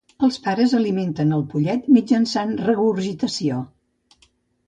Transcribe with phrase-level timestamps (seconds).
[0.27, 3.59] Els pares alimenten el pollet mitjançant regurgitació.